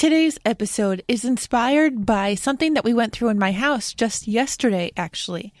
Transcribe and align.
Today's 0.00 0.38
episode 0.46 1.04
is 1.08 1.26
inspired 1.26 2.06
by 2.06 2.34
something 2.34 2.72
that 2.72 2.84
we 2.84 2.94
went 2.94 3.12
through 3.12 3.28
in 3.28 3.38
my 3.38 3.52
house 3.52 3.92
just 3.92 4.26
yesterday, 4.26 4.90
actually. 4.96 5.52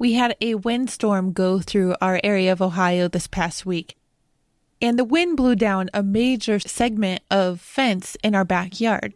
We 0.00 0.14
had 0.14 0.34
a 0.40 0.56
windstorm 0.56 1.30
go 1.30 1.60
through 1.60 1.94
our 2.00 2.20
area 2.24 2.50
of 2.50 2.60
Ohio 2.60 3.06
this 3.06 3.28
past 3.28 3.64
week, 3.64 3.96
and 4.82 4.98
the 4.98 5.04
wind 5.04 5.36
blew 5.36 5.54
down 5.54 5.90
a 5.94 6.02
major 6.02 6.58
segment 6.58 7.22
of 7.30 7.60
fence 7.60 8.16
in 8.24 8.34
our 8.34 8.44
backyard. 8.44 9.14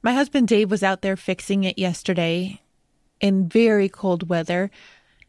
My 0.00 0.14
husband 0.14 0.48
Dave 0.48 0.70
was 0.70 0.82
out 0.82 1.02
there 1.02 1.14
fixing 1.14 1.64
it 1.64 1.78
yesterday 1.78 2.62
in 3.20 3.46
very 3.46 3.90
cold 3.90 4.30
weather, 4.30 4.70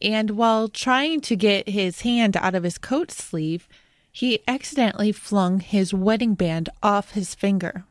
and 0.02 0.32
while 0.32 0.70
trying 0.70 1.20
to 1.20 1.36
get 1.36 1.68
his 1.68 2.04
hand 2.04 2.38
out 2.38 2.56
of 2.56 2.64
his 2.64 2.78
coat 2.78 3.12
sleeve, 3.12 3.68
he 4.10 4.40
accidentally 4.48 5.12
flung 5.12 5.60
his 5.60 5.94
wedding 5.94 6.34
band 6.34 6.70
off 6.82 7.12
his 7.12 7.36
finger. 7.36 7.84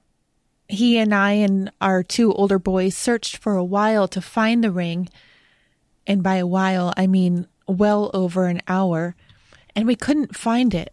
He 0.69 0.99
and 0.99 1.15
I 1.15 1.33
and 1.33 1.73
our 1.81 2.03
two 2.03 2.33
older 2.35 2.59
boys 2.59 2.97
searched 2.97 3.39
for 3.39 3.57
a 3.57 3.65
while 3.65 4.07
to 4.09 4.21
find 4.21 4.63
the 4.63 4.71
ring. 4.71 5.09
And 6.07 6.23
by 6.23 6.37
a 6.37 6.47
while, 6.47 6.93
I 6.97 7.07
mean 7.07 7.47
well 7.67 8.11
over 8.13 8.47
an 8.47 8.61
hour. 8.69 9.17
And 9.75 9.87
we 9.87 9.97
couldn't 9.97 10.37
find 10.37 10.75
it. 10.75 10.93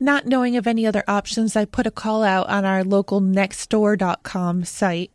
Not 0.00 0.26
knowing 0.26 0.56
of 0.56 0.66
any 0.66 0.84
other 0.84 1.04
options, 1.06 1.54
I 1.54 1.64
put 1.64 1.86
a 1.86 1.92
call 1.92 2.24
out 2.24 2.48
on 2.48 2.64
our 2.64 2.82
local 2.82 3.20
nextdoor.com 3.20 4.64
site 4.64 5.12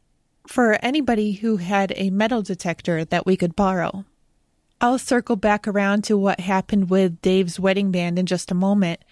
for 0.47 0.79
anybody 0.81 1.33
who 1.33 1.57
had 1.57 1.91
a 1.97 2.09
metal 2.09 2.41
detector 2.41 3.03
that 3.03 3.25
we 3.25 3.35
could 3.35 3.55
borrow. 3.55 4.05
I'll 4.79 4.99
circle 4.99 5.35
back 5.35 5.67
around 5.67 6.05
to 6.05 6.17
what 6.17 6.39
happened 6.39 6.89
with 6.89 7.21
Dave's 7.21 7.59
wedding 7.59 7.91
band 7.91 8.17
in 8.17 8.25
just 8.25 8.51
a 8.51 8.55
moment, 8.55 9.03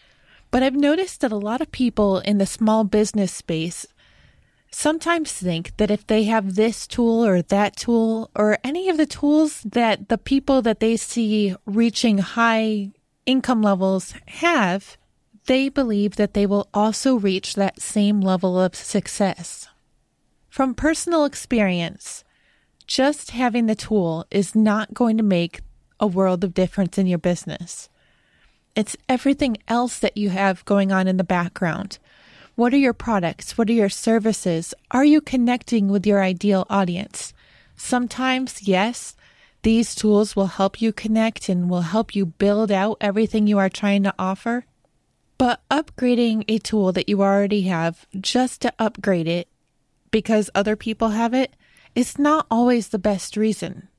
but 0.52 0.64
I've 0.64 0.76
noticed 0.76 1.20
that 1.22 1.34
a 1.34 1.38
lot 1.38 1.60
of 1.60 1.72
people 1.72 2.20
in 2.20 2.38
the 2.38 2.46
small 2.46 2.86
business 2.86 3.34
space 3.34 3.86
sometimes 4.76 5.32
think 5.32 5.72
that 5.78 5.90
if 5.90 6.06
they 6.06 6.26
have 6.26 6.56
this 6.56 6.86
tool 6.86 7.26
or 7.26 7.42
that 7.42 7.78
tool 7.78 8.30
or 8.36 8.58
any 8.62 8.90
of 8.90 8.98
the 8.98 9.06
tools 9.06 9.62
that 9.62 10.10
the 10.10 10.18
people 10.18 10.62
that 10.62 10.82
they 10.82 10.98
see 10.98 11.56
reaching 11.66 12.18
high 12.18 12.92
income 13.26 13.62
levels 13.62 14.14
have, 14.28 14.98
they 15.46 15.70
believe 15.70 16.18
that 16.18 16.34
they 16.34 16.46
will 16.46 16.68
also 16.74 17.16
reach 17.16 17.56
that 17.56 17.82
same 17.82 18.20
level 18.20 18.60
of 18.60 18.76
success. 18.76 19.70
From 20.50 20.76
personal 20.76 21.24
experience, 21.24 22.26
just 22.86 23.32
having 23.32 23.68
the 23.68 23.76
tool 23.76 24.26
is 24.30 24.56
not 24.56 24.94
going 24.94 25.16
to 25.16 25.24
make 25.24 25.62
a 26.02 26.06
world 26.06 26.44
of 26.44 26.54
difference 26.54 26.98
in 26.98 27.08
your 27.08 27.18
business. 27.18 27.88
It's 28.76 28.98
everything 29.08 29.56
else 29.70 30.00
that 30.00 30.18
you 30.18 30.32
have 30.32 30.66
going 30.66 30.92
on 30.92 31.08
in 31.08 31.16
the 31.16 31.24
background 31.24 31.98
what 32.56 32.74
are 32.74 32.78
your 32.78 32.94
products? 32.94 33.58
What 33.58 33.70
are 33.70 33.74
your 33.74 33.90
services? 33.90 34.74
Are 34.92 35.04
you 35.04 35.20
connecting 35.20 35.90
with 35.90 36.08
your 36.08 36.24
ideal 36.24 36.66
audience? 36.70 37.34
Sometimes, 37.76 38.66
yes, 38.66 39.18
these 39.64 39.94
tools 39.94 40.38
will 40.38 40.48
help 40.48 40.82
you 40.82 40.94
connect 40.94 41.50
and 41.50 41.70
will 41.70 41.82
help 41.82 42.16
you 42.16 42.26
build 42.26 42.72
out 42.72 42.98
everything 43.02 43.46
you 43.46 43.58
are 43.58 43.70
trying 43.70 44.04
to 44.04 44.14
offer. 44.18 44.66
But 45.38 45.62
upgrading 45.70 46.46
a 46.48 46.60
tool 46.60 46.94
that 46.94 47.10
you 47.10 47.22
already 47.22 47.64
have 47.64 48.08
just 48.18 48.62
to 48.62 48.74
upgrade 48.80 49.28
it 49.28 49.50
because 50.10 50.50
other 50.56 50.78
people 50.78 51.10
have 51.10 51.34
it 51.34 51.58
is 51.94 52.18
not 52.18 52.48
always 52.50 52.88
the 52.88 53.00
best 53.00 53.36
reason. 53.36 53.90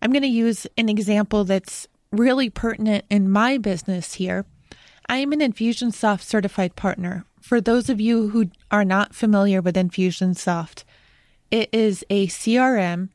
I'm 0.00 0.12
going 0.12 0.22
to 0.22 0.28
use 0.28 0.66
an 0.78 0.88
example 0.88 1.44
that's 1.44 1.86
really 2.10 2.48
pertinent 2.48 3.04
in 3.10 3.30
my 3.30 3.58
business 3.58 4.14
here. 4.14 4.46
I 5.10 5.18
am 5.18 5.32
an 5.32 5.40
Infusionsoft 5.40 6.22
certified 6.22 6.74
partner 6.74 7.26
for 7.42 7.60
those 7.60 7.90
of 7.90 8.00
you 8.00 8.28
who 8.28 8.50
are 8.70 8.84
not 8.84 9.14
familiar 9.14 9.60
with 9.60 9.74
Infusionsoft, 9.74 10.84
it 11.50 11.68
is 11.72 12.04
a 12.08 12.28
CRM 12.28 13.10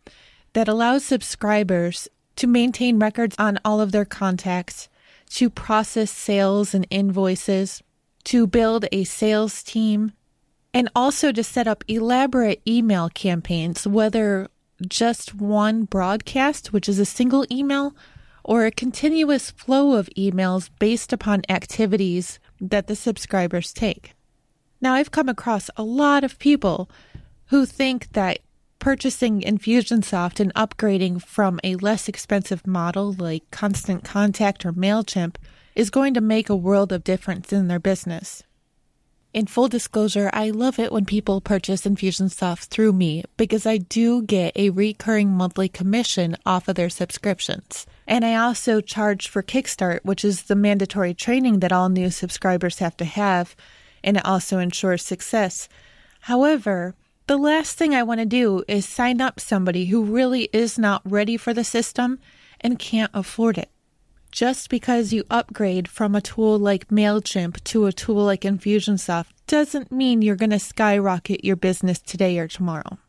that 0.54 0.68
allows 0.68 1.06
subscribers 1.06 2.08
to 2.36 2.46
maintain 2.46 3.00
records 3.00 3.36
on 3.40 3.58
all 3.64 3.82
of 3.82 3.92
their 3.92 4.06
contacts, 4.06 4.90
to 5.30 5.50
process 5.50 6.12
sales 6.12 6.74
and 6.74 6.86
invoices, 6.90 7.82
to 8.26 8.46
build 8.46 8.86
a 8.92 9.06
sales 9.06 9.64
team, 9.64 10.12
and 10.74 10.90
also 10.96 11.32
to 11.32 11.44
set 11.44 11.68
up 11.68 11.84
elaborate 11.88 12.62
email 12.68 13.10
campaigns, 13.10 13.88
whether 13.88 14.50
just 14.88 15.34
one 15.34 15.86
broadcast, 15.86 16.74
which 16.74 16.88
is 16.88 17.00
a 17.00 17.06
single 17.06 17.46
email, 17.50 17.96
or 18.44 18.66
a 18.66 18.72
continuous 18.72 19.52
flow 19.52 19.94
of 19.94 20.10
emails 20.18 20.70
based 20.80 21.12
upon 21.12 21.42
activities 21.50 22.40
that 22.62 22.88
the 22.88 22.96
subscribers 22.96 23.74
take. 23.74 24.14
Now, 24.80 24.94
I've 24.94 25.12
come 25.12 25.30
across 25.30 25.70
a 25.76 25.84
lot 25.84 26.24
of 26.24 26.40
people 26.40 26.90
who 27.48 27.66
think 27.66 28.12
that 28.14 28.40
purchasing 28.80 29.42
Infusionsoft 29.42 30.40
and 30.40 30.54
upgrading 30.54 31.22
from 31.22 31.60
a 31.64 31.76
less 31.76 32.08
expensive 32.08 32.66
model 32.68 33.14
like 33.14 33.50
Constant 33.52 34.04
Contact 34.04 34.66
or 34.66 34.74
MailChimp 34.74 35.36
is 35.76 35.90
going 35.90 36.14
to 36.14 36.22
make 36.22 36.50
a 36.50 36.56
world 36.56 36.92
of 36.92 37.04
difference 37.04 37.52
in 37.52 37.68
their 37.68 37.80
business. 37.80 38.44
In 39.34 39.46
full 39.46 39.68
disclosure, 39.68 40.30
I 40.34 40.50
love 40.50 40.80
it 40.80 40.92
when 40.92 41.06
people 41.06 41.42
purchase 41.42 41.82
Infusionsoft 41.82 42.66
through 42.66 42.94
me 42.94 43.24
because 43.36 43.66
I 43.66 43.78
do 43.78 44.24
get 44.24 44.56
a 44.56 44.70
recurring 44.72 45.32
monthly 45.32 45.70
commission 45.70 46.36
off 46.46 46.68
of 46.68 46.76
their 46.76 46.90
subscriptions. 46.90 47.86
And 48.08 48.26
I 48.26 48.36
also 48.36 48.82
charge 48.82 49.28
for 49.28 49.44
Kickstart, 49.44 50.00
which 50.04 50.24
is 50.26 50.44
the 50.44 50.56
mandatory 50.56 51.14
training 51.14 51.60
that 51.60 51.72
all 51.72 51.90
new 51.90 52.10
subscribers 52.10 52.80
have 52.80 52.98
to 52.98 53.06
have 53.06 53.56
and 54.08 54.16
it 54.16 54.26
also 54.26 54.58
ensures 54.58 55.04
success. 55.04 55.68
However, 56.22 56.96
the 57.28 57.38
last 57.38 57.78
thing 57.78 57.94
I 57.94 58.04
want 58.04 58.22
to 58.22 58.26
do 58.26 58.64
is 58.66 58.88
sign 58.88 59.20
up 59.20 59.38
somebody 59.38 59.88
who 59.88 60.02
really 60.02 60.48
is 60.54 60.80
not 60.80 61.02
ready 61.04 61.36
for 61.36 61.54
the 61.54 61.66
system 61.66 62.20
and 62.62 62.80
can't 62.80 63.12
afford 63.14 63.58
it. 63.58 63.70
Just 64.32 64.70
because 64.70 65.12
you 65.12 65.26
upgrade 65.30 65.90
from 65.90 66.16
a 66.16 66.22
tool 66.22 66.58
like 66.58 66.88
MailChimp 66.88 67.62
to 67.66 67.86
a 67.86 67.92
tool 67.92 68.24
like 68.24 68.42
Infusionsoft 68.42 69.28
doesn't 69.46 69.92
mean 69.92 70.22
you're 70.22 70.38
going 70.38 70.52
to 70.52 70.60
skyrocket 70.60 71.44
your 71.44 71.58
business 71.58 72.00
today 72.00 72.40
or 72.40 72.48
tomorrow. 72.48 73.00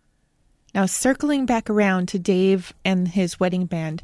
Now, 0.75 0.87
circling 0.87 1.47
back 1.47 1.71
around 1.71 2.09
to 2.09 2.19
Dave 2.19 2.75
and 2.85 3.07
his 3.07 3.39
wedding 3.39 3.67
band, 3.67 4.03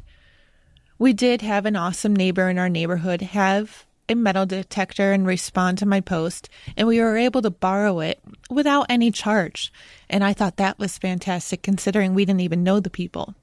we 0.97 1.11
did 1.11 1.41
have 1.41 1.65
an 1.65 1.75
awesome 1.75 2.15
neighbor 2.15 2.49
in 2.49 2.57
our 2.57 2.69
neighborhood 2.69 3.21
have 3.21 3.85
a 4.07 4.15
metal 4.15 4.45
detector 4.45 5.11
and 5.11 5.25
respond 5.25 5.77
to 5.77 5.85
my 5.85 6.01
post, 6.01 6.49
and 6.77 6.87
we 6.87 6.99
were 6.99 7.17
able 7.17 7.41
to 7.41 7.49
borrow 7.49 7.99
it 7.99 8.19
without 8.49 8.85
any 8.89 9.11
charge. 9.11 9.71
And 10.09 10.23
I 10.23 10.33
thought 10.33 10.57
that 10.57 10.79
was 10.79 10.97
fantastic 10.97 11.63
considering 11.63 12.13
we 12.13 12.25
didn't 12.25 12.41
even 12.41 12.63
know 12.63 12.79
the 12.79 12.89
people. 12.89 13.35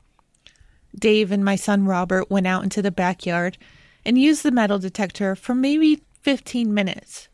Dave 0.98 1.32
and 1.32 1.44
my 1.44 1.56
son 1.56 1.86
Robert 1.86 2.30
went 2.30 2.46
out 2.46 2.62
into 2.62 2.82
the 2.82 2.90
backyard 2.90 3.58
and 4.04 4.18
used 4.18 4.42
the 4.42 4.50
metal 4.50 4.78
detector 4.78 5.34
for 5.34 5.54
maybe 5.54 6.02
15 6.22 6.72
minutes. 6.72 7.28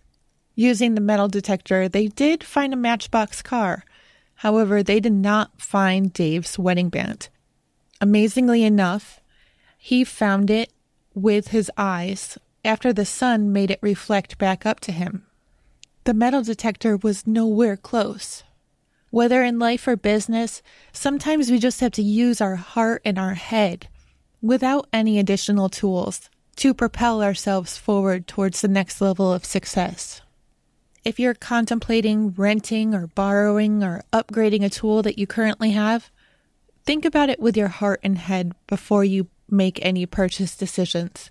Using 0.55 0.95
the 0.95 1.01
metal 1.01 1.29
detector, 1.29 1.89
they 1.89 2.09
did 2.09 2.43
find 2.43 2.73
a 2.73 2.77
matchbox 2.77 3.43
car. 3.43 3.85
However, 4.37 4.83
they 4.83 5.01
did 5.01 5.13
not 5.13 5.61
find 5.61 6.13
Dave's 6.13 6.59
wedding 6.59 6.89
band. 6.89 7.29
Amazingly 8.01 8.63
enough, 8.63 9.21
he 9.77 10.05
found 10.05 10.51
it 10.51 10.73
with 11.15 11.49
his 11.49 11.71
eyes 11.77 12.39
after 12.69 12.93
the 12.93 13.07
sun 13.07 13.51
made 13.51 13.71
it 13.71 13.79
reflect 13.81 14.37
back 14.37 14.67
up 14.67 14.79
to 14.79 14.93
him. 14.93 15.25
The 16.05 16.13
metal 16.13 16.43
detector 16.43 16.99
was 16.99 17.27
nowhere 17.27 17.79
close. 17.79 18.45
Whether 19.11 19.43
in 19.43 19.59
life 19.59 19.89
or 19.89 19.97
business, 19.97 20.63
sometimes 20.93 21.51
we 21.51 21.59
just 21.59 21.81
have 21.81 21.93
to 21.93 22.03
use 22.03 22.43
our 22.43 22.57
heart 22.57 23.01
and 23.07 23.19
our 23.19 23.35
head 23.35 23.89
without 24.43 24.87
any 24.93 25.19
additional 25.19 25.71
tools 25.71 26.29
to 26.57 26.75
propel 26.75 27.23
ourselves 27.23 27.79
forward 27.79 28.27
towards 28.27 28.61
the 28.61 28.69
next 28.69 29.01
level 29.01 29.33
of 29.33 29.47
success. 29.47 30.21
If 31.05 31.19
you're 31.19 31.33
contemplating 31.33 32.33
renting 32.33 32.95
or 32.95 33.07
borrowing 33.07 33.83
or 33.83 34.03
upgrading 34.13 34.63
a 34.63 34.69
tool 34.69 35.03
that 35.03 35.19
you 35.19 35.27
currently 35.27 35.71
have, 35.71 36.11
think 36.85 37.07
about 37.07 37.31
it 37.31 37.41
with 37.41 37.57
your 37.57 37.69
heart 37.69 38.01
and 38.03 38.19
head 38.19 38.53
before 38.67 39.05
you 39.05 39.29
make 39.49 39.79
any 39.81 40.05
purchase 40.05 40.55
decisions. 40.55 41.31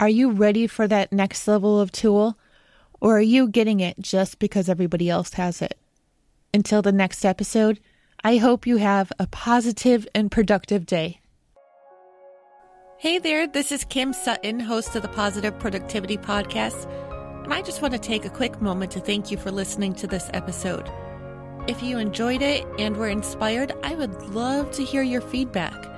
Are 0.00 0.08
you 0.08 0.30
ready 0.30 0.66
for 0.66 0.88
that 0.88 1.12
next 1.12 1.46
level 1.46 1.78
of 1.78 1.92
tool? 1.92 2.38
Or 3.02 3.18
are 3.18 3.20
you 3.20 3.48
getting 3.48 3.80
it 3.80 4.00
just 4.00 4.38
because 4.38 4.70
everybody 4.70 5.10
else 5.10 5.34
has 5.34 5.60
it? 5.60 5.78
Until 6.54 6.80
the 6.80 6.90
next 6.90 7.22
episode, 7.22 7.80
I 8.24 8.38
hope 8.38 8.66
you 8.66 8.78
have 8.78 9.12
a 9.18 9.26
positive 9.26 10.08
and 10.14 10.30
productive 10.30 10.86
day. 10.86 11.20
Hey 12.96 13.18
there, 13.18 13.46
this 13.46 13.70
is 13.70 13.84
Kim 13.84 14.14
Sutton, 14.14 14.58
host 14.58 14.96
of 14.96 15.02
the 15.02 15.08
Positive 15.08 15.58
Productivity 15.58 16.16
Podcast, 16.16 16.90
and 17.44 17.52
I 17.52 17.60
just 17.60 17.82
want 17.82 17.92
to 17.92 18.00
take 18.00 18.24
a 18.24 18.30
quick 18.30 18.62
moment 18.62 18.92
to 18.92 19.00
thank 19.00 19.30
you 19.30 19.36
for 19.36 19.50
listening 19.50 19.92
to 19.96 20.06
this 20.06 20.30
episode. 20.32 20.90
If 21.68 21.82
you 21.82 21.98
enjoyed 21.98 22.40
it 22.40 22.66
and 22.78 22.96
were 22.96 23.08
inspired, 23.08 23.72
I 23.82 23.96
would 23.96 24.22
love 24.34 24.70
to 24.72 24.82
hear 24.82 25.02
your 25.02 25.20
feedback. 25.20 25.89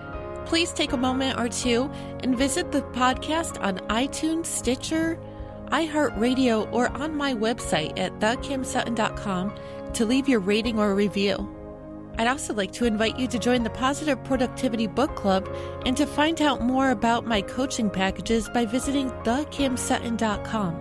Please 0.53 0.71
take 0.71 0.93
a 0.93 0.99
moment 0.99 1.41
or 1.41 1.49
two 1.49 1.91
and 2.21 2.37
visit 2.37 2.73
the 2.73 2.83
podcast 2.93 3.59
on 3.63 3.79
iTunes, 3.89 4.45
Stitcher, 4.45 5.19
iHeartRadio, 5.69 6.71
or 6.71 6.89
on 6.89 7.17
my 7.17 7.33
website 7.33 7.99
at 7.99 8.13
thekimsutton.com 8.21 9.55
to 9.95 10.05
leave 10.05 10.29
your 10.29 10.41
rating 10.41 10.79
or 10.79 10.95
review. 10.95 11.49
I'd 12.19 12.27
also 12.27 12.53
like 12.53 12.71
to 12.73 12.85
invite 12.85 13.19
you 13.19 13.27
to 13.29 13.39
join 13.39 13.63
the 13.63 13.71
Positive 13.71 14.23
Productivity 14.25 14.87
Book 14.87 15.17
Club 15.17 15.49
and 15.87 15.97
to 15.97 16.05
find 16.05 16.43
out 16.43 16.61
more 16.61 16.91
about 16.91 17.25
my 17.25 17.41
coaching 17.41 17.89
packages 17.89 18.51
by 18.51 18.67
visiting 18.67 19.09
thekimsutton.com. 19.23 20.75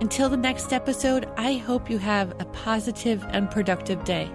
Until 0.00 0.30
the 0.30 0.38
next 0.38 0.72
episode, 0.72 1.28
I 1.36 1.56
hope 1.56 1.90
you 1.90 1.98
have 1.98 2.30
a 2.40 2.46
positive 2.46 3.22
and 3.28 3.50
productive 3.50 4.04
day. 4.04 4.30